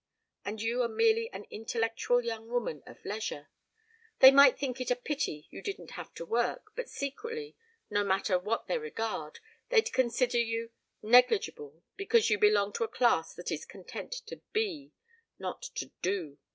And 0.43 0.59
you 0.63 0.81
are 0.81 0.87
merely 0.87 1.29
an 1.31 1.45
intellectual 1.51 2.25
young 2.25 2.47
woman 2.47 2.81
of 2.87 3.05
leisure. 3.05 3.51
They 4.17 4.31
might 4.31 4.57
think 4.57 4.81
it 4.81 4.89
a 4.89 4.95
pity 4.95 5.45
you 5.51 5.61
didn't 5.61 5.91
have 5.91 6.11
to 6.15 6.25
work, 6.25 6.71
but 6.75 6.89
secretly, 6.89 7.55
no 7.87 8.03
matter 8.03 8.39
what 8.39 8.65
their 8.65 8.79
regard, 8.79 9.37
they'd 9.69 9.93
consider 9.93 10.39
you 10.39 10.71
negligible 11.03 11.83
because 11.97 12.31
you 12.31 12.39
belong 12.39 12.73
to 12.73 12.83
a 12.83 12.87
class 12.87 13.35
that 13.35 13.51
is 13.51 13.63
content 13.63 14.11
to 14.25 14.41
be, 14.53 14.91
not 15.37 15.61
to 15.75 15.91
do. 16.01 16.39